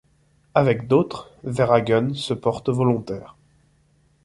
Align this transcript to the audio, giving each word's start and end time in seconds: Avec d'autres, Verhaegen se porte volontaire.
Avec 0.55 0.87
d'autres, 0.87 1.29
Verhaegen 1.43 2.15
se 2.15 2.33
porte 2.33 2.69
volontaire. 2.69 3.35